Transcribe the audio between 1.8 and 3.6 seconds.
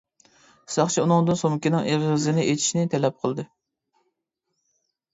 ئېغىزىنى ئېچىشنى تەلەپ قىلدى.